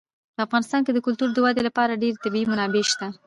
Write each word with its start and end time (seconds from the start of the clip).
په 0.35 0.41
افغانستان 0.47 0.81
کې 0.83 0.91
د 0.93 0.99
کلتور 1.05 1.29
د 1.33 1.37
ودې 1.45 1.61
لپاره 1.67 1.99
ډېرې 2.01 2.21
طبیعي 2.23 2.45
منابع 2.51 2.83
شته 2.91 3.05
دي. 3.09 3.17